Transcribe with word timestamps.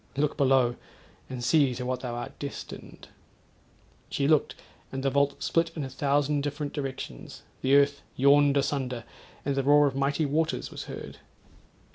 Look 0.17 0.35
below! 0.35 0.77
and 1.29 1.43
see 1.43 1.75
to 1.75 1.85
what 1.85 1.99
thou 1.99 2.15
art 2.15 2.39
destined.' 2.39 3.09
She 4.09 4.27
looked, 4.27 4.55
the 4.89 5.11
vault 5.11 5.43
split 5.43 5.69
in 5.75 5.83
a 5.83 5.91
thousand 5.91 6.41
different 6.41 6.73
directions; 6.73 7.43
the 7.61 7.75
earth 7.75 8.01
yawned 8.15 8.57
asunder; 8.57 9.03
and 9.45 9.53
the 9.53 9.61
roar 9.61 9.85
of 9.85 9.95
mighty 9.95 10.25
waters 10.25 10.71
was 10.71 10.85
heard. 10.85 11.19